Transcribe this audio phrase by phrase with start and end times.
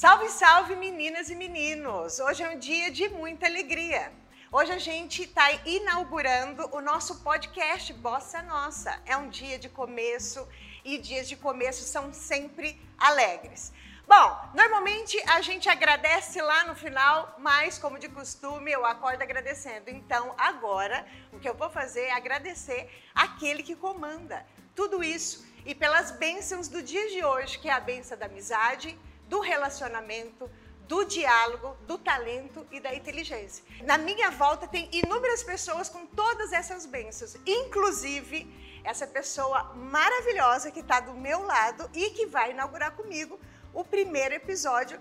[0.00, 2.20] Salve, salve, meninas e meninos!
[2.20, 4.12] Hoje é um dia de muita alegria.
[4.52, 8.96] Hoje a gente está inaugurando o nosso podcast Bossa Nossa.
[9.04, 10.46] É um dia de começo
[10.84, 13.72] e dias de começo são sempre alegres.
[14.06, 19.90] Bom, normalmente a gente agradece lá no final, mas como de costume eu acordo agradecendo.
[19.90, 24.46] Então agora o que eu vou fazer é agradecer aquele que comanda
[24.76, 28.96] tudo isso e pelas bênçãos do dia de hoje, que é a benção da amizade,
[29.28, 30.50] do relacionamento,
[30.88, 33.62] do diálogo, do talento e da inteligência.
[33.84, 40.80] Na minha volta tem inúmeras pessoas com todas essas bênçãos, inclusive essa pessoa maravilhosa que
[40.80, 43.38] está do meu lado e que vai inaugurar comigo
[43.74, 44.98] o primeiro episódio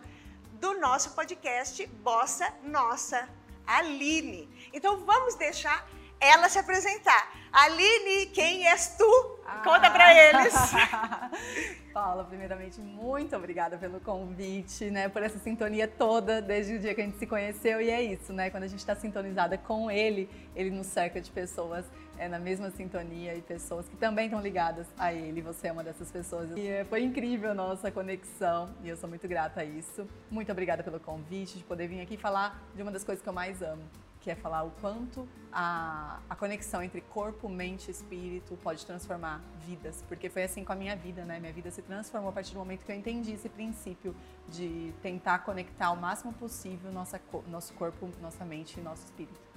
[0.54, 3.30] do nosso podcast Bossa Nossa,
[3.66, 4.50] Aline.
[4.74, 5.88] Então vamos deixar
[6.20, 7.32] ela se apresentar.
[7.52, 9.37] Aline, quem és tu?
[9.48, 9.62] Ah.
[9.64, 10.54] Conta para eles.
[11.94, 15.08] Paula, primeiramente, muito obrigada pelo convite, né?
[15.08, 17.80] Por essa sintonia toda desde o dia que a gente se conheceu.
[17.80, 18.50] E é isso, né?
[18.50, 21.86] Quando a gente está sintonizada com ele, ele nos cerca de pessoas
[22.18, 25.42] é, na mesma sintonia e pessoas que também estão ligadas a ele.
[25.42, 26.50] Você é uma dessas pessoas.
[26.58, 30.06] E é, foi incrível a nossa conexão e eu sou muito grata a isso.
[30.30, 33.34] Muito obrigada pelo convite, de poder vir aqui falar de uma das coisas que eu
[33.34, 33.84] mais amo,
[34.22, 39.42] que é falar o quanto a, a conexão entre corpo, mente e espírito pode transformar
[39.66, 40.04] vidas.
[40.08, 41.40] Porque foi assim com a minha vida, né?
[41.40, 44.16] Minha vida se transformou a partir do momento que eu entendi esse princípio
[44.50, 49.48] de tentar conectar o máximo possível nossa, nosso corpo, nossa mente e nosso espírito.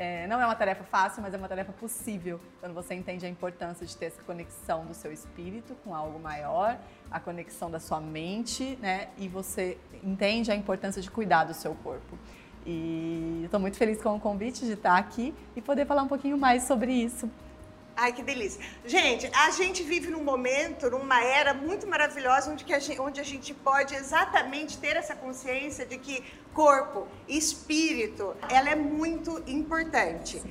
[0.00, 3.28] É, não é uma tarefa fácil, mas é uma tarefa possível quando você entende a
[3.28, 6.78] importância de ter essa conexão do seu espírito com algo maior,
[7.10, 9.08] a conexão da sua mente, né?
[9.18, 12.16] E você entende a importância de cuidar do seu corpo.
[12.70, 16.36] E estou muito feliz com o convite de estar aqui e poder falar um pouquinho
[16.36, 17.30] mais sobre isso.
[17.96, 18.60] Ai, que delícia.
[18.84, 23.24] Gente, a gente vive num momento, numa era muito maravilhosa, onde, a gente, onde a
[23.24, 30.42] gente pode exatamente ter essa consciência de que corpo, espírito, ela é muito importante.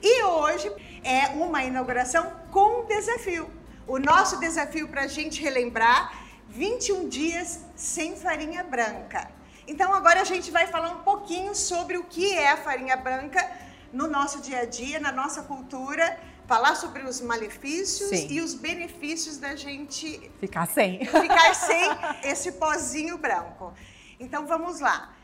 [0.00, 0.70] E hoje
[1.02, 3.50] é uma inauguração com desafio.
[3.88, 9.35] O nosso desafio para a gente relembrar 21 dias sem farinha branca.
[9.66, 13.44] Então agora a gente vai falar um pouquinho sobre o que é a farinha branca
[13.92, 18.28] no nosso dia a dia, na nossa cultura, falar sobre os malefícios Sim.
[18.30, 21.90] e os benefícios da gente ficar sem, ficar sem
[22.22, 23.74] esse pozinho branco.
[24.20, 25.15] Então vamos lá.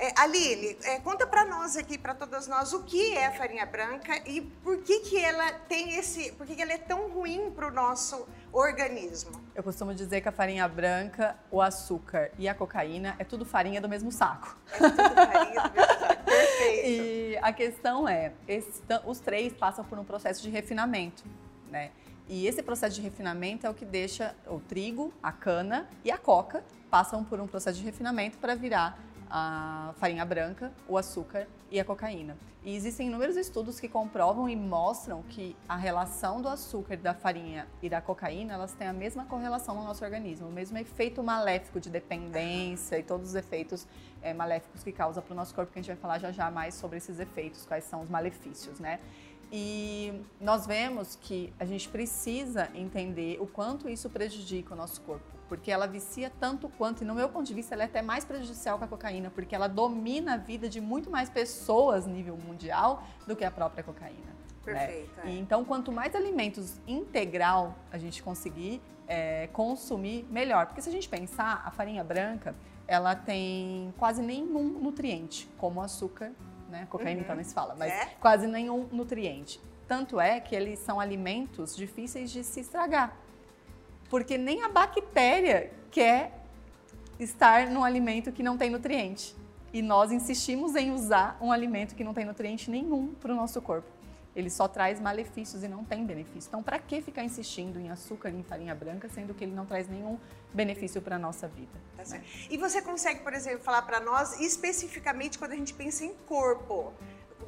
[0.00, 3.66] É, Aline, é, conta para nós aqui, para todas nós, o que é a farinha
[3.66, 7.50] branca e por que, que ela tem esse, por que, que ela é tão ruim
[7.50, 9.32] para o nosso organismo?
[9.54, 13.78] Eu costumo dizer que a farinha branca, o açúcar e a cocaína é tudo farinha
[13.78, 14.56] do mesmo saco.
[14.72, 16.88] É tudo farinha do mesmo saco, perfeito.
[16.88, 18.32] E a questão é,
[19.04, 21.24] os três passam por um processo de refinamento,
[21.70, 21.90] né?
[22.26, 26.16] E esse processo de refinamento é o que deixa o trigo, a cana e a
[26.16, 28.98] coca passam por um processo de refinamento para virar
[29.30, 32.36] a farinha branca, o açúcar e a cocaína.
[32.62, 37.66] E existem inúmeros estudos que comprovam e mostram que a relação do açúcar, da farinha
[37.80, 41.80] e da cocaína, elas têm a mesma correlação no nosso organismo, o mesmo efeito maléfico
[41.80, 43.86] de dependência e todos os efeitos
[44.20, 46.50] é, maléficos que causa para o nosso corpo, que a gente vai falar já já
[46.50, 49.00] mais sobre esses efeitos, quais são os malefícios, né?
[49.50, 55.39] E nós vemos que a gente precisa entender o quanto isso prejudica o nosso corpo,
[55.50, 58.24] porque ela vicia tanto quanto, e no meu ponto de vista, ela é até mais
[58.24, 63.02] prejudicial que a cocaína, porque ela domina a vida de muito mais pessoas nível mundial
[63.26, 64.14] do que a própria cocaína.
[64.14, 64.34] Né?
[64.64, 65.16] Perfeito.
[65.16, 65.22] Né?
[65.24, 65.28] É.
[65.30, 70.66] E, então, quanto mais alimentos integral a gente conseguir é, consumir, melhor.
[70.66, 72.54] Porque se a gente pensar, a farinha branca,
[72.86, 76.30] ela tem quase nenhum nutriente, como o açúcar
[76.70, 76.86] né?
[76.88, 77.24] Cocaína uhum.
[77.24, 78.06] então não se fala, mas é?
[78.20, 79.60] quase nenhum nutriente.
[79.86, 83.16] Tanto é que eles são alimentos difíceis de se estragar.
[84.10, 86.38] Porque nem a bactéria quer
[87.18, 89.34] estar num alimento que não tem nutriente.
[89.72, 93.62] E nós insistimos em usar um alimento que não tem nutriente nenhum para o nosso
[93.62, 93.88] corpo.
[94.34, 96.48] Ele só traz malefícios e não tem benefício.
[96.48, 99.66] Então, para que ficar insistindo em açúcar e em farinha branca, sendo que ele não
[99.66, 100.18] traz nenhum
[100.52, 101.72] benefício para a nossa vida?
[101.96, 102.22] Tá né?
[102.48, 106.92] E você consegue, por exemplo, falar para nós especificamente quando a gente pensa em corpo?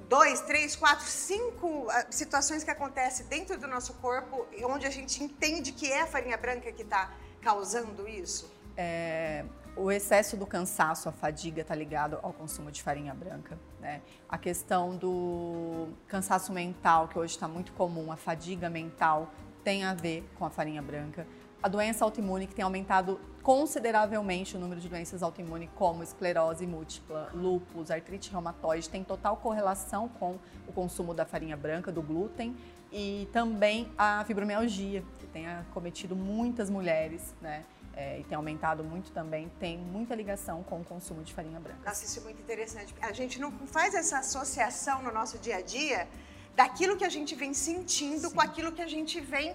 [0.08, 5.22] Dois, três, quatro, cinco ah, situações que acontecem dentro do nosso corpo onde a gente
[5.22, 8.50] entende que é a farinha branca que está causando isso?
[8.76, 9.44] É,
[9.76, 13.58] o excesso do cansaço, a fadiga está ligado ao consumo de farinha branca.
[13.80, 14.02] Né?
[14.28, 19.30] A questão do cansaço mental, que hoje está muito comum, a fadiga mental,
[19.64, 21.26] tem a ver com a farinha branca.
[21.62, 27.30] A doença autoimune, que tem aumentado consideravelmente o número de doenças autoimunes, como esclerose múltipla,
[27.32, 32.56] lúpus, artrite reumatoide, tem total correlação com o consumo da farinha branca, do glúten,
[32.90, 37.64] e também a fibromialgia, que tem acometido muitas mulheres, né?
[37.94, 41.80] é, e tem aumentado muito também, tem muita ligação com o consumo de farinha branca.
[41.84, 42.94] Nossa, isso é muito interessante.
[43.00, 46.08] A gente não faz essa associação no nosso dia a dia
[46.54, 48.34] daquilo que a gente vem sentindo Sim.
[48.34, 49.54] com aquilo que a gente vem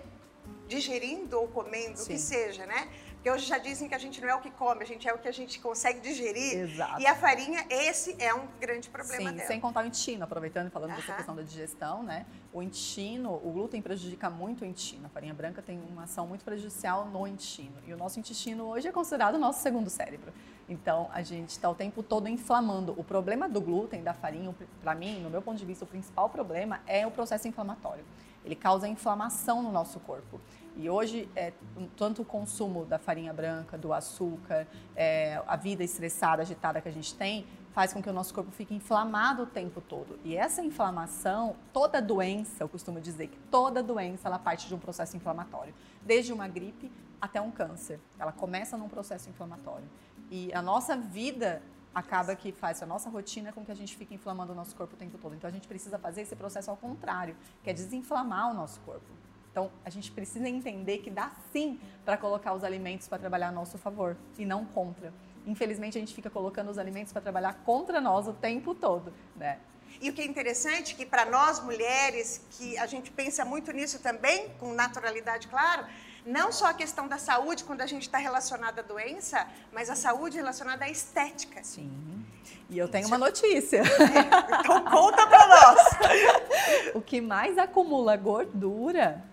[0.67, 2.87] digerindo ou comendo, o que seja, né?
[3.27, 5.13] Porque hoje já dizem que a gente não é o que come, a gente é
[5.13, 6.59] o que a gente consegue digerir.
[6.59, 7.01] Exato.
[7.01, 9.47] E a farinha, esse é um grande problema Sim, dela.
[9.47, 12.25] sem contar o intestino, aproveitando e falando dessa questão da digestão, né?
[12.53, 15.07] O intestino, o glúten prejudica muito o intestino.
[15.07, 17.75] A farinha branca tem uma ação muito prejudicial no intestino.
[17.85, 20.31] E o nosso intestino hoje é considerado o nosso segundo cérebro.
[20.69, 22.93] Então, a gente está o tempo todo inflamando.
[22.97, 26.29] O problema do glúten, da farinha, para mim, no meu ponto de vista, o principal
[26.29, 28.05] problema é o processo inflamatório.
[28.47, 30.39] Ele causa inflamação no nosso corpo.
[30.77, 31.51] E hoje, é,
[31.97, 34.65] tanto o consumo da farinha branca, do açúcar,
[34.95, 38.49] é, a vida estressada, agitada que a gente tem, faz com que o nosso corpo
[38.51, 40.17] fique inflamado o tempo todo.
[40.23, 44.79] E essa inflamação, toda doença, eu costumo dizer que toda doença ela parte de um
[44.79, 46.89] processo inflamatório, desde uma gripe
[47.19, 47.99] até um câncer.
[48.17, 49.89] Ela começa num processo inflamatório.
[50.31, 51.61] E a nossa vida
[51.97, 54.93] acaba que faz a nossa rotina com que a gente fique inflamando o nosso corpo
[54.93, 55.33] o tempo todo.
[55.33, 59.07] Então a gente precisa fazer esse processo ao contrário, que é desinflamar o nosso corpo.
[59.51, 63.51] Então, a gente precisa entender que dá sim para colocar os alimentos para trabalhar a
[63.51, 65.11] nosso favor e não contra.
[65.47, 69.57] Infelizmente, a gente fica colocando os alimentos para trabalhar contra nós o tempo todo, né?
[69.99, 73.71] E o que é interessante é que para nós mulheres, que a gente pensa muito
[73.71, 75.87] nisso também, com naturalidade, claro,
[76.27, 79.95] não só a questão da saúde quando a gente está relacionada à doença, mas a
[79.95, 81.63] saúde relacionada à estética.
[81.63, 82.25] Sim.
[82.69, 83.77] E eu tenho uma notícia.
[83.77, 85.79] É, então conta para nós.
[86.93, 89.23] o que mais acumula gordura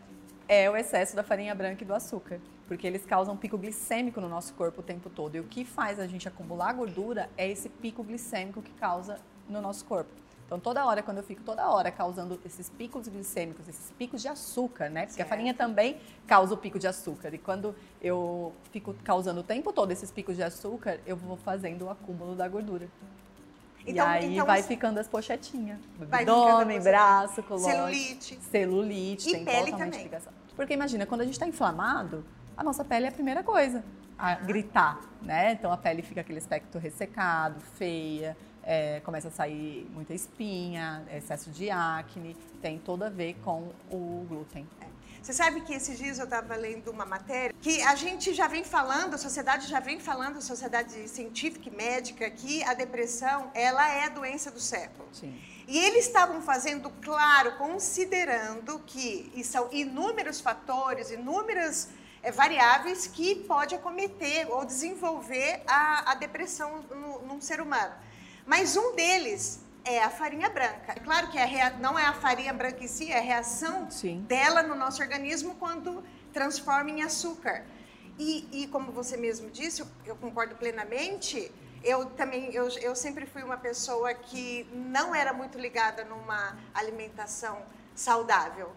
[0.49, 4.29] é o excesso da farinha branca e do açúcar, porque eles causam pico glicêmico no
[4.29, 5.35] nosso corpo o tempo todo.
[5.35, 9.19] E o que faz a gente acumular gordura é esse pico glicêmico que causa
[9.49, 10.24] no nosso corpo.
[10.47, 14.29] Então, toda hora, quando eu fico toda hora causando esses picos glicêmicos, esses picos de
[14.29, 15.03] açúcar, né?
[15.03, 15.27] Porque certo.
[15.27, 17.33] a farinha também causa o pico de açúcar.
[17.35, 21.87] E quando eu fico causando o tempo todo esses picos de açúcar, eu vou fazendo
[21.87, 22.89] o acúmulo da gordura.
[23.87, 25.79] Então, e aí então, vai ficando as pochetinhas.
[26.11, 27.71] Abdômen, braço, colóide.
[27.71, 28.39] Celulite.
[28.51, 29.29] Celulite.
[29.29, 30.03] E tem pele também.
[30.05, 30.33] Ligação.
[30.57, 32.25] Porque imagina, quando a gente está inflamado,
[32.57, 33.85] a nossa pele é a primeira coisa
[34.19, 35.53] a gritar, né?
[35.53, 41.51] Então a pele fica aquele aspecto ressecado, feia, é, começa a sair muita espinha, excesso
[41.51, 44.67] de acne, tem tudo a ver com o glúten.
[44.81, 44.95] É.
[45.23, 48.63] Você sabe que esses dias eu estava lendo uma matéria que a gente já vem
[48.63, 53.89] falando, a sociedade já vem falando, a sociedade científica e médica, que a depressão ela
[53.89, 55.09] é a doença do século.
[55.13, 55.35] Sim.
[55.67, 61.89] E eles estavam fazendo claro, considerando que são inúmeros fatores, inúmeras
[62.23, 67.95] é, variáveis que pode acometer ou desenvolver a, a depressão no, num ser humano.
[68.47, 70.93] Mas um deles é a farinha branca.
[70.93, 74.21] É claro que é não é a farinha branca em si, é a reação Sim.
[74.23, 76.03] dela no nosso organismo quando
[76.33, 77.65] transforma em açúcar.
[78.19, 81.51] E, e, como você mesmo disse, eu concordo plenamente.
[81.83, 87.61] Eu também, eu, eu sempre fui uma pessoa que não era muito ligada numa alimentação
[87.95, 88.73] saudável.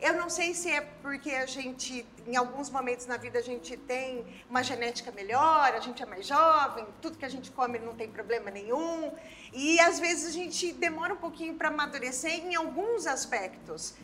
[0.00, 3.76] Eu não sei se é porque a gente, em alguns momentos na vida, a gente
[3.76, 7.94] tem uma genética melhor, a gente é mais jovem, tudo que a gente come não
[7.94, 9.10] tem problema nenhum.
[9.52, 13.94] E às vezes a gente demora um pouquinho para amadurecer em alguns aspectos.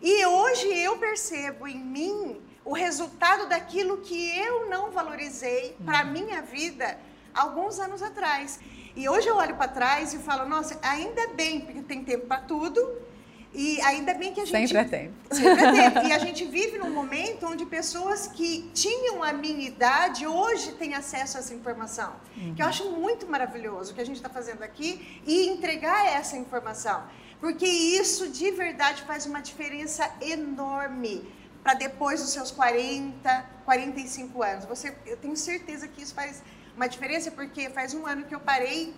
[0.00, 6.04] E hoje eu percebo em mim o resultado daquilo que eu não valorizei para a
[6.04, 6.12] uhum.
[6.12, 6.96] minha vida
[7.34, 8.60] alguns anos atrás.
[8.94, 12.40] E hoje eu olho para trás e falo, nossa, ainda bem, porque tem tempo para
[12.42, 13.09] tudo
[13.52, 14.68] e ainda bem que a gente.
[14.68, 15.14] Sempre é tempo.
[15.34, 16.06] Sempre é tempo.
[16.06, 20.94] E a gente vive num momento onde pessoas que tinham a minha idade hoje têm
[20.94, 22.12] acesso a essa informação.
[22.36, 22.54] Uhum.
[22.54, 26.36] Que eu acho muito maravilhoso o que a gente está fazendo aqui e entregar essa
[26.36, 27.02] informação.
[27.40, 31.26] Porque isso de verdade faz uma diferença enorme
[31.62, 34.64] para depois dos seus 40, 45 anos.
[34.66, 36.42] Você, eu tenho certeza que isso faz
[36.76, 38.94] uma diferença, porque faz um ano que eu parei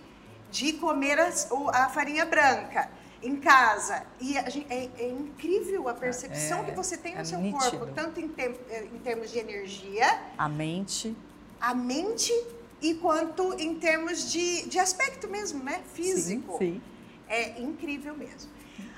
[0.51, 2.87] de comer a farinha branca
[3.23, 4.05] em casa.
[4.19, 7.79] E gente, é, é, incrível a percepção é, que você tem no é seu nítido.
[7.79, 10.19] corpo, tanto em, tem, é, em, termos de energia.
[10.37, 11.15] A mente.
[11.59, 12.33] A mente
[12.81, 15.81] e quanto em termos de, de aspecto mesmo, né?
[15.93, 16.57] Físico.
[16.57, 16.81] Sim, sim.
[17.27, 18.51] É incrível mesmo.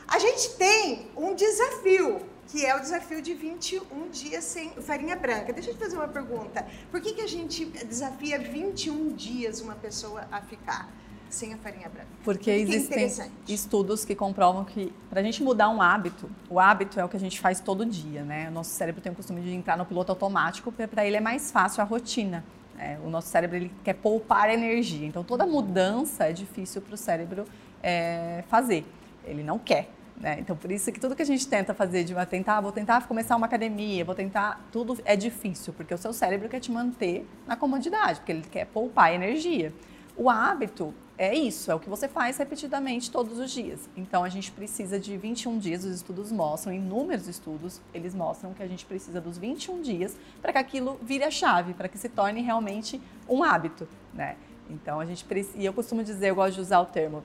[0.08, 5.54] A gente tem um desafio, que é o desafio de 21 dias sem farinha branca.
[5.54, 6.66] Deixa eu te fazer uma pergunta.
[6.90, 10.90] Por que, que a gente desafia 21 dias uma pessoa a ficar?
[11.36, 12.08] Sem a farinha branca.
[12.24, 13.12] Porque é existem
[13.48, 17.18] estudos que comprovam que para a gente mudar um hábito, o hábito é o que
[17.18, 18.48] a gente faz todo dia, né?
[18.50, 21.22] O nosso cérebro tem o costume de entrar no piloto automático, porque para ele é
[21.22, 22.44] mais fácil a rotina.
[22.78, 26.98] É, o nosso cérebro ele quer poupar energia, então toda mudança é difícil para o
[26.98, 27.46] cérebro
[27.82, 28.86] é, fazer.
[29.24, 29.90] Ele não quer.
[30.20, 30.38] Né?
[30.40, 33.36] Então, por isso que tudo que a gente tenta fazer, de tentar, vou tentar começar
[33.36, 37.56] uma academia, vou tentar, tudo é difícil, porque o seu cérebro quer te manter na
[37.56, 39.74] comodidade, porque ele quer poupar energia.
[40.16, 43.90] O hábito é isso, é o que você faz repetidamente todos os dias.
[43.96, 48.62] Então a gente precisa de 21 dias, os estudos mostram, inúmeros estudos, eles mostram que
[48.62, 52.10] a gente precisa dos 21 dias para que aquilo vire a chave, para que se
[52.10, 54.36] torne realmente um hábito, né?
[54.70, 57.24] Então a gente precisa, e eu costumo dizer, eu gosto de usar o termo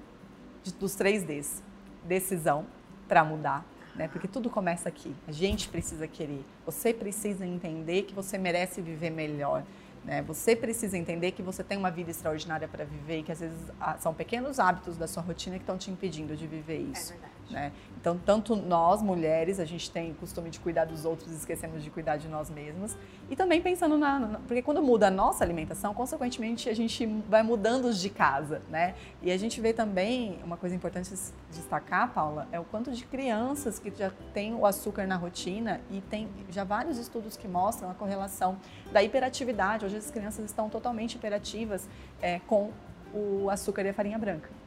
[0.62, 1.62] de, dos três Ds:
[2.04, 2.66] decisão
[3.08, 3.66] para mudar,
[3.96, 4.06] né?
[4.06, 5.12] Porque tudo começa aqui.
[5.26, 6.44] A gente precisa querer.
[6.64, 9.64] Você precisa entender que você merece viver melhor.
[10.04, 10.22] Né?
[10.22, 13.58] Você precisa entender que você tem uma vida extraordinária para viver e que às vezes
[13.98, 17.12] são pequenos hábitos da sua rotina que estão te impedindo de viver é isso.
[17.12, 17.39] É verdade.
[17.50, 17.72] Né?
[18.00, 21.82] Então, tanto nós, mulheres, a gente tem o costume de cuidar dos outros e esquecemos
[21.82, 22.96] de cuidar de nós mesmas.
[23.28, 27.42] E também pensando na, na, Porque quando muda a nossa alimentação, consequentemente, a gente vai
[27.42, 28.94] mudando os de casa, né?
[29.20, 31.12] E a gente vê também, uma coisa importante
[31.50, 36.00] destacar, Paula, é o quanto de crianças que já têm o açúcar na rotina e
[36.00, 38.56] tem já vários estudos que mostram a correlação
[38.90, 39.84] da hiperatividade.
[39.84, 41.86] Hoje as crianças estão totalmente hiperativas
[42.22, 42.70] é, com
[43.12, 44.59] o açúcar e a farinha branca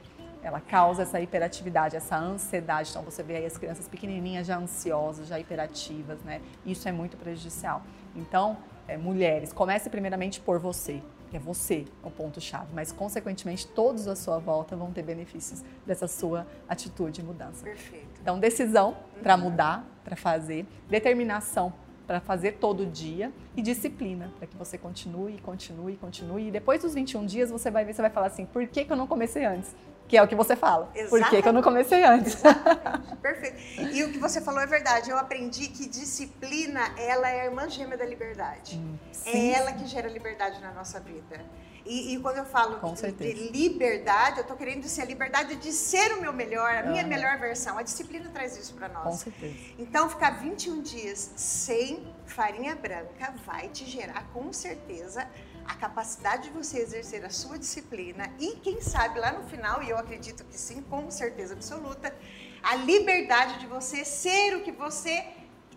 [0.43, 2.89] ela causa essa hiperatividade, essa ansiedade.
[2.89, 6.41] Então você vê aí as crianças pequenininhas já ansiosas, já hiperativas, né?
[6.65, 7.81] Isso é muito prejudicial.
[8.15, 8.57] Então,
[8.87, 14.15] é, mulheres, comece primeiramente por você, que é você o ponto-chave, mas consequentemente todos à
[14.15, 17.63] sua volta vão ter benefícios dessa sua atitude e mudança.
[17.63, 18.19] Perfeito.
[18.21, 19.49] Então, decisão para uhum.
[19.49, 21.73] mudar, para fazer, determinação
[22.05, 26.47] para fazer todo dia e disciplina para que você continue, continue, continue.
[26.47, 28.91] E depois dos 21 dias você vai ver, você vai falar assim: por que, que
[28.91, 29.75] eu não comecei antes?
[30.13, 30.91] Que é o que você fala.
[30.93, 31.09] Exatamente.
[31.09, 32.35] Por que, que eu não comecei antes?
[32.35, 33.15] Exatamente.
[33.15, 33.81] Perfeito.
[33.95, 35.09] E o que você falou é verdade.
[35.09, 38.75] Eu aprendi que disciplina, ela é a irmã gêmea da liberdade.
[38.77, 41.43] Hum, é ela que gera liberdade na nossa vida.
[41.83, 45.71] E, e quando eu falo de, de, liberdade, eu estou querendo dizer a liberdade de
[45.71, 47.75] ser o meu melhor, a minha melhor versão.
[47.79, 49.03] A disciplina traz isso para nós.
[49.03, 49.55] Com certeza.
[49.79, 55.27] Então, ficar 21 dias sem farinha branca vai te gerar, com certeza,
[55.65, 59.89] a capacidade de você exercer a sua disciplina e, quem sabe, lá no final, e
[59.89, 62.13] eu acredito que sim, com certeza absoluta,
[62.61, 65.25] a liberdade de você ser o que você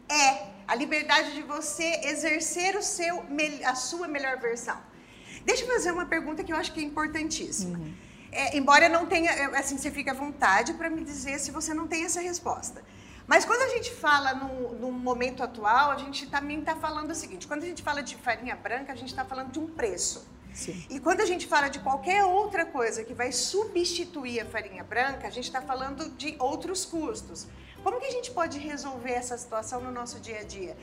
[0.09, 3.25] é, a liberdade de você exercer o seu,
[3.65, 4.79] a sua melhor versão.
[5.45, 7.79] Deixa eu fazer uma pergunta que eu acho que é importantíssima.
[7.79, 7.93] Uhum.
[8.33, 11.87] É, embora não tenha, assim, você fique à vontade para me dizer se você não
[11.87, 12.83] tem essa resposta.
[13.27, 17.15] Mas quando a gente fala no, no momento atual, a gente também está falando o
[17.15, 20.27] seguinte: quando a gente fala de farinha branca, a gente está falando de um preço.
[20.55, 20.87] Sim.
[20.89, 25.27] E quando a gente fala de qualquer outra coisa que vai substituir a farinha branca,
[25.27, 27.47] a gente está falando de outros custos.
[27.83, 30.77] Como que a gente pode resolver essa situação no nosso dia a dia?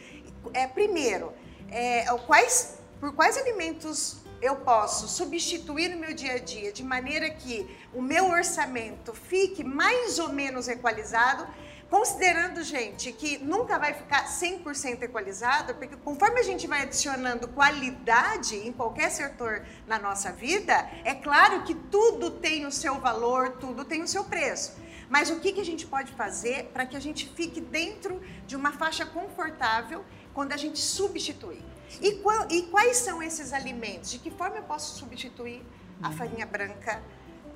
[0.53, 1.33] É, primeiro,
[1.71, 7.29] é, quais, por quais alimentos eu posso substituir no meu dia a dia de maneira
[7.29, 11.47] que o meu orçamento fique mais ou menos equalizado
[11.93, 18.55] Considerando, gente, que nunca vai ficar 100% equalizado, porque conforme a gente vai adicionando qualidade
[18.55, 20.73] em qualquer setor na nossa vida,
[21.03, 24.73] é claro que tudo tem o seu valor, tudo tem o seu preço.
[25.07, 28.55] Mas o que, que a gente pode fazer para que a gente fique dentro de
[28.55, 31.62] uma faixa confortável quando a gente substitui?
[32.01, 34.09] E, qual, e quais são esses alimentos?
[34.09, 35.63] De que forma eu posso substituir
[36.01, 36.17] a uhum.
[36.17, 37.03] farinha branca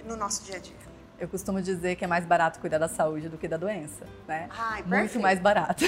[0.05, 0.96] no nosso dia a dia?
[1.19, 4.47] Eu costumo dizer que é mais barato cuidar da saúde do que da doença, né?
[4.51, 5.83] Ai, Muito mais barato.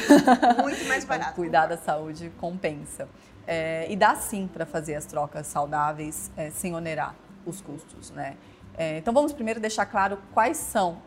[0.62, 1.30] Muito mais barato.
[1.30, 3.08] Então, cuidar da saúde compensa.
[3.46, 7.14] É, e dá sim para fazer as trocas saudáveis é, sem onerar
[7.46, 8.38] os custos, né?
[8.76, 11.02] É, então vamos primeiro deixar claro quais são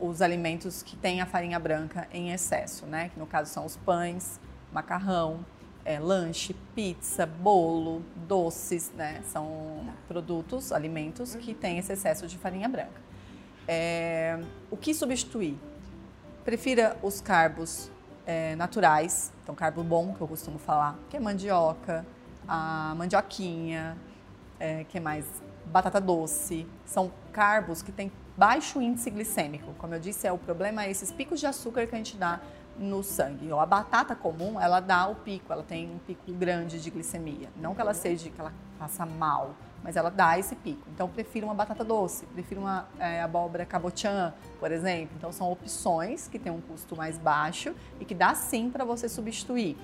[0.00, 3.10] os alimentos que têm a farinha branca em excesso, né?
[3.10, 4.40] Que no caso são os pães,
[4.72, 5.44] macarrão,
[5.84, 9.20] é, lanche, pizza, bolo, doces, né?
[9.24, 13.07] São produtos, alimentos que têm esse excesso de farinha branca.
[13.70, 15.58] É, o que substituir?
[16.42, 17.90] Prefira os carbos
[18.26, 22.06] é, naturais, então carbo bom que eu costumo falar, que é mandioca,
[22.48, 23.94] a mandioquinha,
[24.58, 25.26] é, que é mais
[25.66, 26.66] batata doce.
[26.86, 29.74] São carbos que têm baixo índice glicêmico.
[29.74, 32.40] Como eu disse, é o problema é esses picos de açúcar que a gente dá
[32.78, 33.52] no sangue.
[33.52, 37.50] A batata comum, ela dá o pico, ela tem um pico grande de glicemia.
[37.56, 40.82] Não que ela seja que ela faça mal, mas ela dá esse pico.
[40.94, 45.14] Então, prefiro uma batata doce, prefiro uma é, abóbora cabotiã, por exemplo.
[45.16, 49.08] Então, são opções que têm um custo mais baixo e que dá sim para você
[49.08, 49.76] substituir.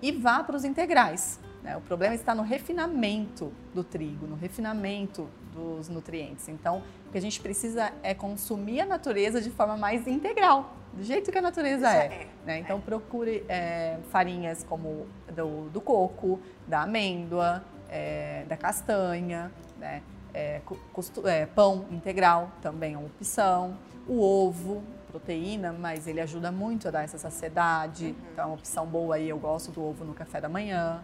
[0.00, 1.40] E vá para os integrais.
[1.62, 1.76] Né?
[1.76, 6.48] O problema está no refinamento do trigo, no refinamento dos nutrientes.
[6.48, 11.02] Então, o que a gente precisa é consumir a natureza de forma mais integral, do
[11.04, 12.06] jeito que a natureza é.
[12.06, 12.28] é.
[12.44, 12.58] Né?
[12.58, 20.02] Então, procure é, farinhas como do, do coco, da amêndoa, é, da castanha, né?
[20.34, 20.62] É,
[21.26, 23.76] é, pão integral também é uma opção,
[24.08, 24.82] o ovo,
[25.12, 28.06] proteína, mas ele ajuda muito a dar essa saciedade.
[28.06, 28.14] Uhum.
[28.32, 29.28] Então é uma opção boa aí.
[29.28, 31.02] Eu gosto do ovo no café da manhã.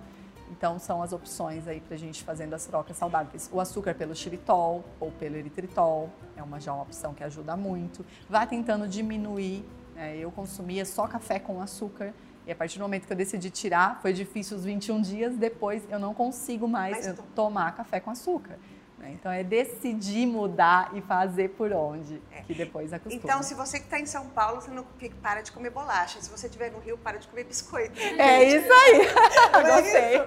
[0.50, 3.50] Então são as opções aí pra gente fazendo as trocas saudáveis.
[3.52, 8.04] O açúcar pelo xilitol ou pelo eritritol é uma já uma opção que ajuda muito.
[8.30, 9.62] Vá tentando diminuir.
[9.94, 10.16] Né?
[10.16, 12.14] Eu consumia só café com açúcar.
[12.48, 15.82] E a partir do momento que eu decidi tirar, foi difícil os 21 dias, depois
[15.90, 18.58] eu não consigo mais tomar café com açúcar.
[18.96, 19.12] Né?
[19.12, 22.40] Então é decidir mudar e fazer por onde, é.
[22.40, 23.22] que depois acostuma.
[23.22, 24.86] Então, se você que está em São Paulo, você não
[25.20, 26.22] para de comer bolacha.
[26.22, 28.00] Se você estiver no Rio, para de comer biscoito.
[28.00, 28.98] É isso aí.
[29.68, 30.18] Gostei.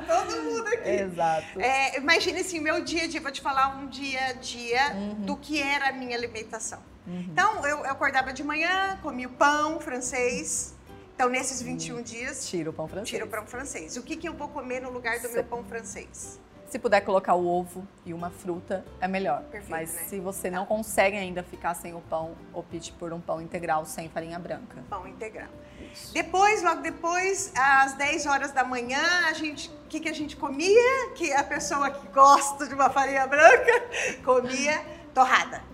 [0.00, 0.88] Oh, todo mundo aqui.
[0.88, 1.60] Exato.
[1.60, 4.94] É, imagine assim, o meu dia a dia, vou te falar um dia a dia
[4.94, 5.26] uhum.
[5.26, 6.82] do que era a minha alimentação.
[7.06, 7.26] Uhum.
[7.30, 10.74] Então, eu, eu acordava de manhã, comia o pão francês.
[11.14, 12.02] Então, nesses 21 uhum.
[12.02, 12.48] dias.
[12.48, 13.08] Tira o pão francês.
[13.08, 13.96] Tira o pão francês.
[13.96, 16.40] O que, que eu vou comer no lugar do meu pão francês?
[16.68, 19.42] Se puder colocar o ovo e uma fruta, é melhor.
[19.42, 20.04] Perfeito, Mas né?
[20.04, 24.08] se você não consegue ainda ficar sem o pão, opte por um pão integral sem
[24.08, 24.82] farinha branca.
[24.88, 25.50] Pão integral.
[25.92, 26.14] Isso.
[26.14, 30.34] Depois, logo depois, às 10 horas da manhã, a gente, o que, que a gente
[30.34, 31.10] comia?
[31.14, 33.84] Que a pessoa que gosta de uma farinha branca
[34.24, 34.82] comia
[35.12, 35.71] torrada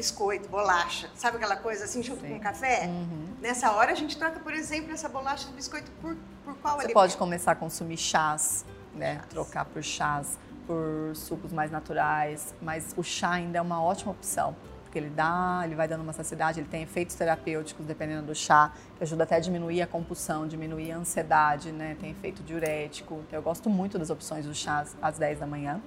[0.00, 2.34] biscoito, bolacha, sabe aquela coisa assim junto Sim.
[2.34, 2.86] com café?
[2.86, 3.36] Uhum.
[3.40, 6.80] Nessa hora a gente troca, por exemplo, essa bolacha de biscoito por, por qual Você
[6.80, 6.94] alimento?
[6.94, 8.64] pode começar a consumir chás
[8.94, 9.20] né?
[9.28, 14.54] Trocar por chás, por sucos mais naturais, mas o chá ainda é uma ótima opção,
[14.82, 18.72] porque ele dá, ele vai dando uma saciedade, ele tem efeitos terapêuticos dependendo do chá,
[18.96, 21.96] que ajuda até a diminuir a compulsão, diminuir a ansiedade, né?
[22.00, 23.22] Tem efeito diurético.
[23.26, 25.80] Então, eu gosto muito das opções do chá às 10 da manhã.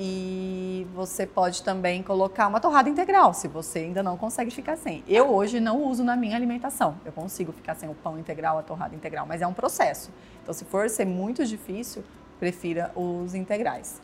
[0.00, 5.02] E você pode também colocar uma torrada integral, se você ainda não consegue ficar sem.
[5.08, 6.94] Eu hoje não uso na minha alimentação.
[7.04, 10.12] Eu consigo ficar sem o pão integral, a torrada integral, mas é um processo.
[10.40, 12.04] Então, se for ser muito difícil,
[12.38, 14.00] prefira os integrais.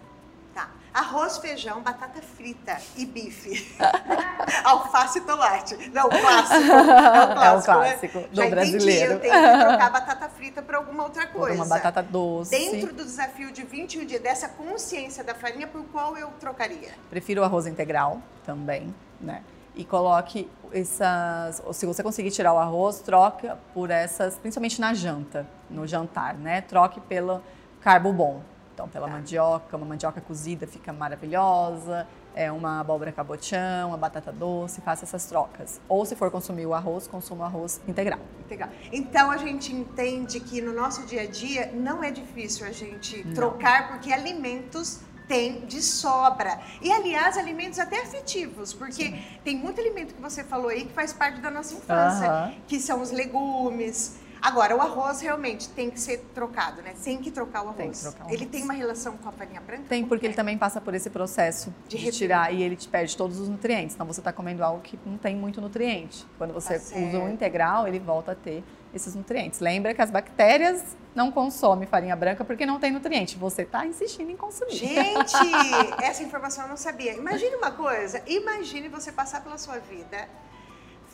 [0.95, 3.77] Arroz, feijão, batata frita e bife.
[4.63, 5.91] Alface e tomate.
[5.93, 6.55] Não, clássico.
[6.55, 8.29] É o clássico, é o clássico né?
[8.31, 9.15] do Já brasileiro.
[9.15, 11.57] Entendi, eu tenho que trocar batata frita por alguma outra coisa.
[11.57, 12.53] Por uma batata doce.
[12.53, 16.92] Dentro do desafio de 21 dias, dessa consciência da farinha, por qual eu trocaria?
[17.11, 19.42] Prefiro o arroz integral também, né?
[19.75, 25.45] E coloque essas, se você conseguir tirar o arroz, troca por essas, principalmente na janta,
[25.68, 26.61] no jantar, né?
[26.61, 27.42] Troque pelo
[27.81, 28.54] carbo bom.
[28.75, 29.13] Então, pela tá.
[29.13, 35.25] mandioca, uma mandioca cozida fica maravilhosa, é uma abóbora cabotião, uma batata doce, faça essas
[35.27, 35.81] trocas.
[35.89, 38.19] Ou se for consumir o arroz, consuma o arroz integral.
[38.41, 38.71] Integral.
[38.93, 43.25] Então a gente entende que no nosso dia a dia não é difícil a gente
[43.25, 43.33] não.
[43.33, 46.61] trocar, porque alimentos tem de sobra.
[46.83, 49.23] E, aliás, alimentos até afetivos, porque Sim.
[49.43, 53.01] tem muito alimento que você falou aí que faz parte da nossa infância, que são
[53.01, 56.92] os legumes, Agora, o arroz realmente tem que ser trocado, né?
[57.02, 57.78] Tem que trocar o arroz.
[57.78, 58.35] Tem que trocar o arroz.
[58.35, 59.85] Ele tem uma relação com a farinha branca?
[59.88, 63.16] Tem, porque ele também passa por esse processo de, de tirar e ele te perde
[63.16, 63.94] todos os nutrientes.
[63.94, 66.26] Então, você está comendo algo que não tem muito nutriente.
[66.37, 69.61] Quando você tá usa o integral, ele volta a ter esses nutrientes.
[69.61, 73.38] Lembra que as bactérias não consomem farinha branca porque não tem nutriente.
[73.38, 74.76] Você está insistindo em consumir.
[74.76, 75.35] Gente,
[76.04, 77.14] essa informação eu não sabia.
[77.14, 78.22] Imagine uma coisa.
[78.26, 80.28] Imagine você passar pela sua vida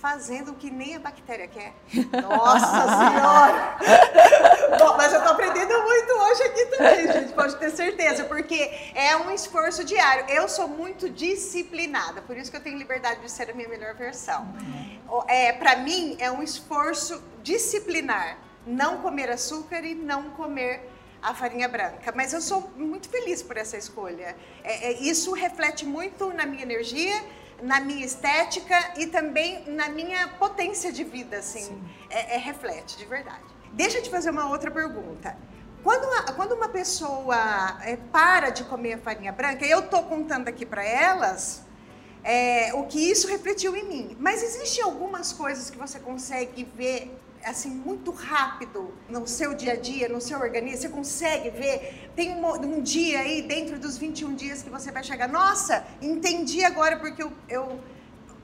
[0.01, 1.75] fazendo o que nem a bactéria quer.
[2.23, 3.77] Nossa Senhora!
[4.79, 9.15] Bom, mas eu estou aprendendo muito hoje aqui também, gente, pode ter certeza, porque é
[9.17, 10.25] um esforço diário.
[10.29, 13.95] Eu sou muito disciplinada, por isso que eu tenho liberdade de ser a minha melhor
[13.95, 14.49] versão.
[15.29, 20.89] É, Para mim, é um esforço disciplinar não comer açúcar e não comer
[21.23, 22.13] a farinha branca.
[22.15, 24.37] Mas eu sou muito feliz por essa escolha.
[24.63, 27.23] É, é, isso reflete muito na minha energia
[27.63, 33.05] na minha estética e também na minha potência de vida, assim, é, é, reflete de
[33.05, 33.45] verdade.
[33.73, 35.37] Deixa eu te fazer uma outra pergunta.
[35.83, 40.49] Quando uma, quando uma pessoa é, para de comer a farinha branca, eu estou contando
[40.49, 41.63] aqui para elas
[42.23, 44.17] é, o que isso refletiu em mim.
[44.19, 49.77] Mas existem algumas coisas que você consegue ver assim muito rápido no seu dia a
[49.77, 54.35] dia, no seu organismo, você consegue ver, tem um, um, dia aí dentro dos 21
[54.35, 57.81] dias que você vai chegar, nossa, entendi agora porque eu, eu,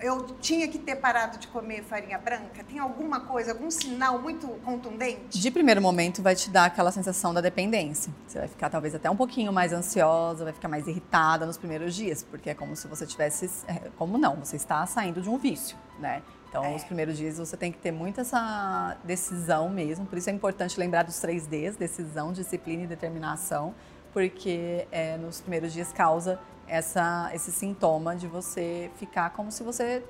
[0.00, 2.62] eu tinha que ter parado de comer farinha branca.
[2.64, 5.38] Tem alguma coisa, algum sinal muito contundente?
[5.38, 8.12] De primeiro momento vai te dar aquela sensação da dependência.
[8.26, 11.94] Você vai ficar talvez até um pouquinho mais ansiosa, vai ficar mais irritada nos primeiros
[11.94, 15.38] dias, porque é como se você tivesse, é, como não, você está saindo de um
[15.38, 16.22] vício, né?
[16.48, 16.74] Então, é.
[16.74, 20.06] os primeiros dias você tem que ter muito essa decisão mesmo.
[20.06, 23.74] Por isso é importante lembrar dos três Ds: decisão, disciplina e determinação,
[24.12, 30.02] porque é, nos primeiros dias causa essa, esse sintoma de você ficar como se você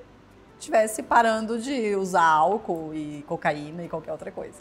[0.57, 4.57] estivesse parando de usar álcool e cocaína e qualquer outra coisa.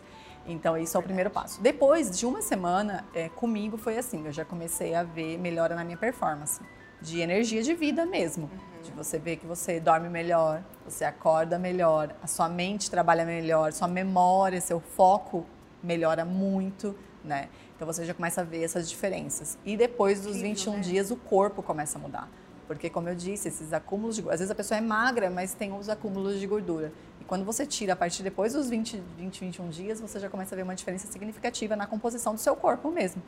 [0.46, 1.60] Então, isso é o primeiro passo.
[1.60, 5.84] Depois de uma semana, é, comigo foi assim: eu já comecei a ver melhora na
[5.84, 6.60] minha performance
[7.00, 8.44] de energia de vida mesmo.
[8.44, 8.82] Uhum.
[8.82, 13.72] De você ver que você dorme melhor, você acorda melhor, a sua mente trabalha melhor,
[13.72, 15.44] sua memória, seu foco
[15.82, 17.48] melhora muito, né?
[17.76, 19.58] Então você já começa a ver essas diferenças.
[19.64, 20.80] E depois dos Incrível, 21 né?
[20.80, 22.28] dias o corpo começa a mudar.
[22.66, 25.72] Porque, como eu disse, esses acúmulos de Às vezes a pessoa é magra, mas tem
[25.72, 26.92] os acúmulos de gordura.
[27.20, 30.54] E quando você tira a partir depois dos 20, 20 21 dias, você já começa
[30.54, 33.22] a ver uma diferença significativa na composição do seu corpo mesmo.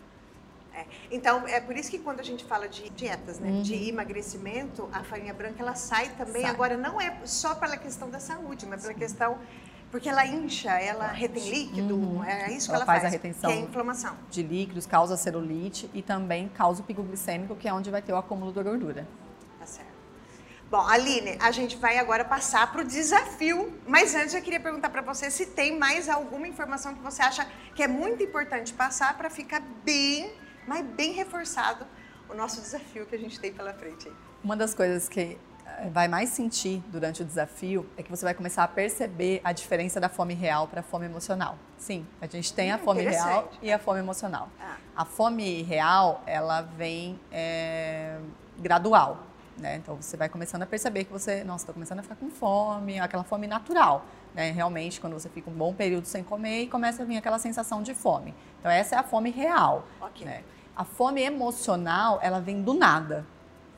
[0.75, 0.87] É.
[1.11, 3.63] Então, é por isso que quando a gente fala de dietas, né, uhum.
[3.63, 6.43] de emagrecimento, a farinha branca ela sai também.
[6.43, 6.51] Sai.
[6.51, 8.99] Agora, não é só pela questão da saúde, mas pela Sim.
[8.99, 9.39] questão
[9.91, 12.25] porque ela incha, ela retém líquido, uhum.
[12.25, 14.17] é isso que ela, ela faz, faz, a retenção que é a inflamação.
[14.31, 18.13] de líquidos, causa celulite e também causa o pico glicêmico, que é onde vai ter
[18.13, 19.09] o acúmulo da gordura.
[19.59, 19.89] Tá certo.
[20.71, 24.91] Bom, Aline, a gente vai agora passar para o desafio, mas antes eu queria perguntar
[24.91, 29.17] para você se tem mais alguma informação que você acha que é muito importante passar
[29.17, 30.31] para ficar bem,
[30.67, 31.87] mas bem reforçado
[32.29, 34.13] o nosso desafio que a gente tem pela frente.
[34.45, 35.39] Uma das coisas que
[35.93, 40.01] vai mais sentir durante o desafio é que você vai começar a perceber a diferença
[40.01, 41.57] da fome real para a fome emocional.
[41.77, 44.49] Sim, a gente tem a hum, fome real e a fome emocional.
[44.61, 44.77] Ah.
[44.97, 48.19] A fome real, ela vem é,
[48.59, 49.25] gradual.
[49.57, 49.77] Né?
[49.77, 52.99] Então você vai começando a perceber que você, nossa, estou começando a ficar com fome,
[52.99, 54.05] aquela fome natural.
[54.35, 54.51] Né?
[54.51, 57.83] Realmente, quando você fica um bom período sem comer e começa a vir aquela sensação
[57.83, 58.35] de fome.
[58.61, 59.85] Então essa é a fome real.
[60.01, 60.27] Okay.
[60.27, 60.43] Né?
[60.77, 63.27] A fome emocional, ela vem do nada.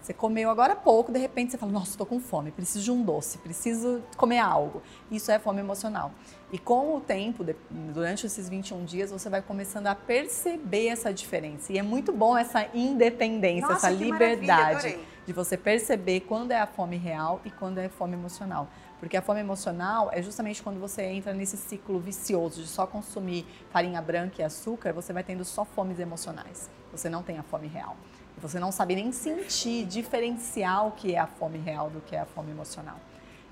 [0.00, 2.90] Você comeu agora há pouco, de repente você fala, nossa, estou com fome, preciso de
[2.90, 4.82] um doce, preciso comer algo.
[5.10, 6.12] Isso é fome emocional.
[6.50, 11.72] E com o tempo, durante esses 21 dias, você vai começando a perceber essa diferença.
[11.72, 16.66] E é muito bom essa independência, nossa, essa liberdade de você perceber quando é a
[16.66, 18.68] fome real e quando é fome emocional.
[18.98, 23.46] Porque a fome emocional é justamente quando você entra nesse ciclo vicioso de só consumir
[23.70, 26.68] farinha branca e açúcar, você vai tendo só fomes emocionais.
[26.90, 27.96] Você não tem a fome real.
[28.42, 32.20] Você não sabe nem sentir, diferenciar o que é a fome real do que é
[32.20, 32.96] a fome emocional.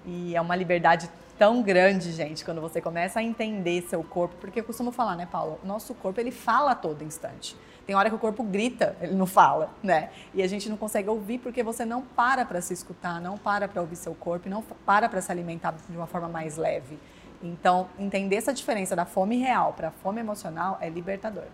[0.05, 4.61] E é uma liberdade tão grande, gente, quando você começa a entender seu corpo, porque
[4.61, 5.59] eu costumo falar, né, Paulo?
[5.62, 7.57] Nosso corpo, ele fala a todo instante.
[7.87, 10.11] Tem hora que o corpo grita, ele não fala, né?
[10.35, 13.68] E a gente não consegue ouvir porque você não para para se escutar, não para
[13.68, 16.98] para ouvir seu corpo, não para para se alimentar de uma forma mais leve.
[17.42, 21.44] Então, entender essa diferença da fome real para a fome emocional é libertador.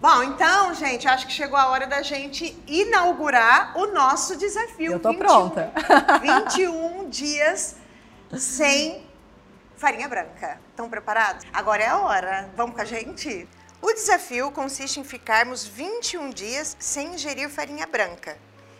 [0.00, 4.92] Bom, então, gente, acho que chegou a hora da gente inaugurar o nosso desafio.
[4.92, 5.72] Eu tô 21, pronta.
[6.22, 7.76] 21 dias
[8.38, 9.04] sem
[9.76, 10.58] farinha branca.
[10.70, 11.44] Estão preparados?
[11.52, 12.50] Agora é a hora.
[12.56, 13.46] Vamos com a gente?
[13.82, 18.38] O desafio consiste em ficarmos 21 dias sem ingerir farinha branca.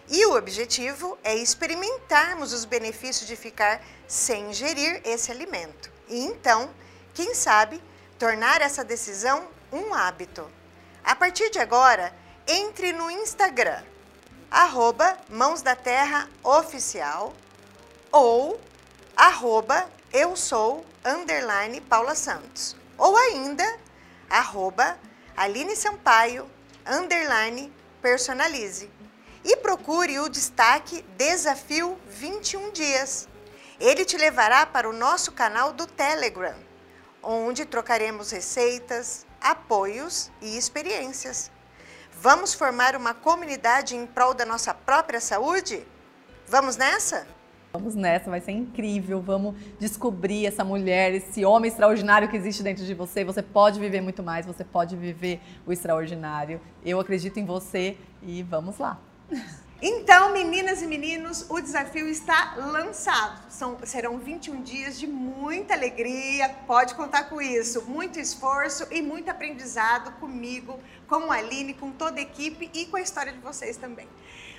[0.09, 5.96] E o objetivo é experimentarmos os benefícios de ficar sem ingerir esse alimento.
[6.09, 6.71] E então,
[7.15, 7.83] quem sabe,
[8.19, 10.49] tornar essa decisão um hábito.
[11.05, 12.13] A partir de agora,
[12.47, 13.83] entre no Instagram,
[14.51, 17.35] arroba Mãos da Terra Oficial
[18.13, 18.61] ou
[19.17, 23.65] arroba eu sou underline Paula Santos ou ainda
[24.31, 24.99] arroba
[25.37, 26.49] Aline Sampaio
[26.87, 28.91] underline personalize
[29.45, 33.29] e procure o destaque Desafio 21 Dias.
[33.79, 36.57] Ele te levará para o nosso canal do Telegram,
[37.23, 41.51] onde trocaremos receitas, apoios e experiências.
[42.11, 45.87] Vamos formar uma comunidade em prol da nossa própria saúde?
[46.49, 47.27] Vamos nessa?
[47.75, 49.21] Vamos nessa, vai ser incrível.
[49.21, 53.23] Vamos descobrir essa mulher, esse homem extraordinário que existe dentro de você.
[53.25, 56.59] Você pode viver muito mais, você pode viver o extraordinário.
[56.83, 58.99] Eu acredito em você e vamos lá.
[59.81, 63.51] Então, meninas e meninos, o desafio está lançado.
[63.51, 67.83] São, serão 21 dias de muita alegria, pode contar com isso.
[67.83, 72.97] Muito esforço e muito aprendizado comigo, com a Aline, com toda a equipe e com
[72.97, 74.09] a história de vocês também.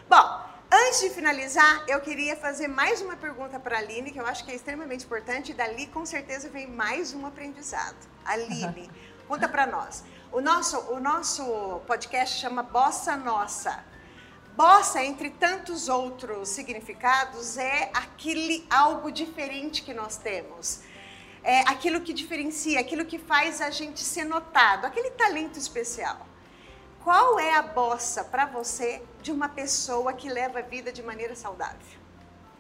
[0.07, 4.25] Bom, antes de finalizar, eu queria fazer mais uma pergunta para a Aline, que eu
[4.27, 7.97] acho que é extremamente importante, e dali com certeza vem mais um aprendizado.
[8.23, 8.87] Aline,
[9.27, 10.03] conta para nós.
[10.31, 11.43] O nosso, o nosso
[11.87, 13.96] podcast chama Bossa Nossa.
[14.57, 20.81] Bossa, entre tantos outros significados, é aquele algo diferente que nós temos.
[21.43, 26.25] É aquilo que diferencia, aquilo que faz a gente ser notado, aquele talento especial.
[27.03, 31.35] Qual é a bossa para você de uma pessoa que leva a vida de maneira
[31.35, 31.99] saudável?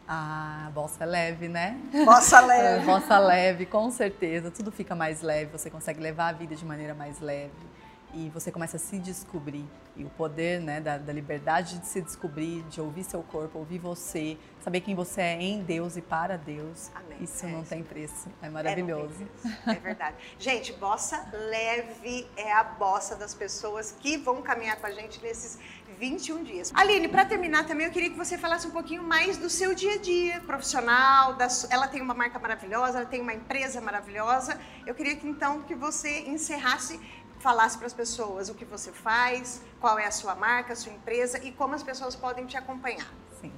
[0.07, 1.81] Ah, bossa leve, né?
[2.05, 2.85] Bossa leve.
[2.85, 4.51] bossa leve, com certeza.
[4.51, 7.76] Tudo fica mais leve, você consegue levar a vida de maneira mais leve
[8.13, 9.65] e você começa a se descobrir.
[9.95, 13.79] E o poder né, da, da, liberdade de se descobrir, de ouvir seu corpo, ouvir
[13.79, 17.23] você, saber quem você é em Deus e para Deus, Amém.
[17.23, 17.69] isso é não isso.
[17.69, 18.29] tem preço.
[18.41, 19.27] É maravilhoso.
[19.65, 20.15] É, é verdade.
[20.37, 25.57] gente, bossa leve é a bossa das pessoas que vão caminhar com a gente nesses
[25.97, 26.71] 21 dias.
[26.75, 29.93] Aline, para terminar também, eu queria que você falasse um pouquinho mais do seu dia
[29.93, 31.35] a dia profissional.
[31.69, 34.59] Ela tem uma marca maravilhosa, ela tem uma empresa maravilhosa.
[34.85, 36.99] Eu queria que então que você encerrasse
[37.39, 40.91] falasse para as pessoas o que você faz, qual é a sua marca, a sua
[40.91, 43.07] empresa e como as pessoas podem te acompanhar.
[43.39, 43.51] Sim.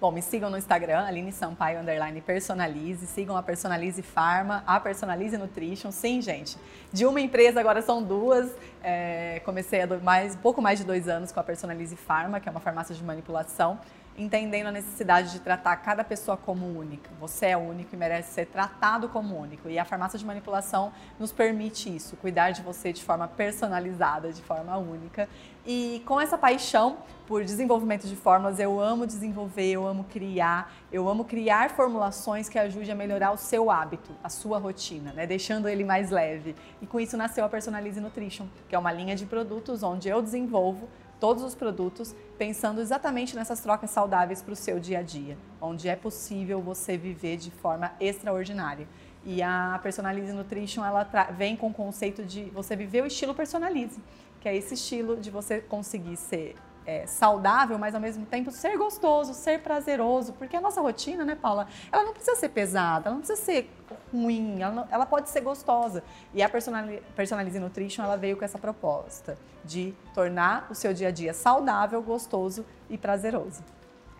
[0.00, 3.06] Bom, me sigam no Instagram, Aline Sampaio, underline Personalize.
[3.06, 5.90] Sigam a Personalize Pharma, a Personalize Nutrition.
[5.90, 6.58] Sim, gente.
[6.92, 8.50] De uma empresa, agora são duas.
[8.82, 12.50] É, comecei há mais, pouco mais de dois anos com a Personalize Pharma, que é
[12.50, 13.78] uma farmácia de manipulação
[14.16, 17.10] entendendo a necessidade de tratar cada pessoa como única.
[17.20, 19.68] Você é único e merece ser tratado como único.
[19.68, 24.42] E a farmácia de manipulação nos permite isso, cuidar de você de forma personalizada, de
[24.42, 25.28] forma única.
[25.66, 31.08] E com essa paixão por desenvolvimento de fórmulas, eu amo desenvolver, eu amo criar, eu
[31.08, 35.26] amo criar formulações que ajudem a melhorar o seu hábito, a sua rotina, né?
[35.26, 36.54] deixando ele mais leve.
[36.82, 40.20] E com isso nasceu a Personalize Nutrition, que é uma linha de produtos onde eu
[40.20, 40.86] desenvolvo
[41.20, 45.88] todos os produtos pensando exatamente nessas trocas saudáveis para o seu dia a dia, onde
[45.88, 48.86] é possível você viver de forma extraordinária.
[49.24, 53.98] E a Personalize Nutrition ela vem com o conceito de você viver o estilo Personalize,
[54.40, 56.54] que é esse estilo de você conseguir ser
[56.86, 61.34] é, saudável, mas ao mesmo tempo ser gostoso, ser prazeroso, porque a nossa rotina, né,
[61.34, 63.70] Paula, ela não precisa ser pesada, ela não precisa ser
[64.12, 66.02] ruim, ela, não, ela pode ser gostosa.
[66.32, 71.08] E a Personalize, Personalize Nutrition, ela veio com essa proposta de tornar o seu dia
[71.08, 73.62] a dia saudável, gostoso e prazeroso.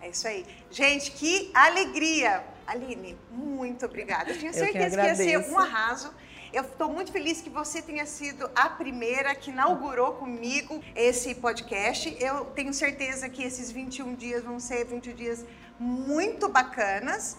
[0.01, 0.45] É isso aí.
[0.71, 2.45] Gente, que alegria!
[2.67, 4.31] Aline, muito obrigada.
[4.31, 6.13] Eu tinha certeza que, que ia ser um arraso.
[6.55, 12.17] Eu estou muito feliz que você tenha sido a primeira que inaugurou comigo esse podcast.
[12.21, 15.45] Eu tenho certeza que esses 21 dias vão ser 21 dias
[15.81, 17.37] muito bacanas.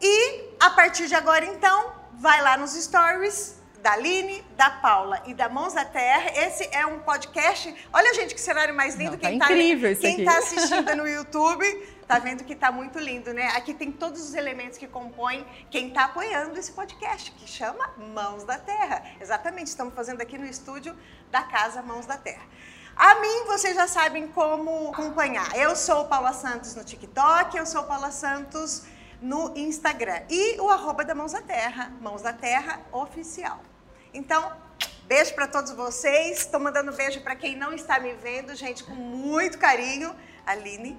[0.00, 5.32] E a partir de agora, então, vai lá nos stories da Aline, da Paula e
[5.32, 6.32] da Mãos da Terra.
[6.34, 7.72] Esse é um podcast.
[7.92, 9.12] Olha, gente, que cenário mais lindo.
[9.12, 11.64] Não, tá quem tá incrível tá, quem está assistindo no YouTube
[12.04, 13.46] Tá vendo que tá muito lindo, né?
[13.48, 18.42] Aqui tem todos os elementos que compõem quem tá apoiando esse podcast, que chama Mãos
[18.42, 19.04] da Terra.
[19.20, 20.96] Exatamente, estamos fazendo aqui no estúdio
[21.30, 22.44] da Casa Mãos da Terra.
[22.96, 25.56] A mim, vocês já sabem como acompanhar.
[25.56, 28.84] Eu sou Paula Santos no TikTok, eu sou Paula Santos
[29.20, 30.22] no Instagram.
[30.28, 33.60] E o arroba da Mãos da Terra, Mãos da Terra Oficial.
[34.16, 34.50] Então,
[35.06, 36.38] beijo para todos vocês.
[36.38, 40.16] Estou mandando beijo para quem não está me vendo, gente, com muito carinho.
[40.46, 40.98] Aline.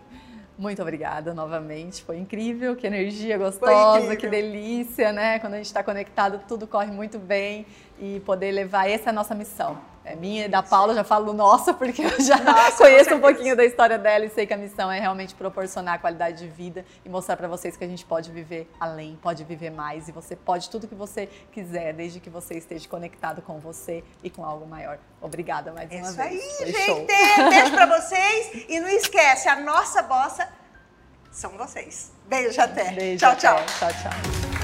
[0.56, 5.40] Muito obrigada novamente, foi incrível, que energia gostosa, que delícia, né?
[5.40, 7.66] Quando a gente está conectado, tudo corre muito bem
[8.00, 9.80] e poder levar essa é a nossa missão.
[10.08, 13.58] É minha e da Paula, já falo nossa, porque eu já nossa, conheço um pouquinho
[13.58, 17.10] da história dela e sei que a missão é realmente proporcionar qualidade de vida e
[17.10, 20.70] mostrar para vocês que a gente pode viver além, pode viver mais e você pode
[20.70, 24.98] tudo que você quiser, desde que você esteja conectado com você e com algo maior.
[25.22, 26.44] Obrigada mais uma Isso vez.
[26.44, 26.86] Isso aí, Foi gente.
[26.86, 27.50] Show.
[27.50, 30.48] Beijo para vocês e não esquece, a nossa bossa
[31.32, 32.14] são vocês.
[32.28, 32.92] Beijo até.
[32.94, 33.42] Beijo tchau, até.
[33.42, 33.66] tchau.
[33.78, 34.57] Tchau, tchau.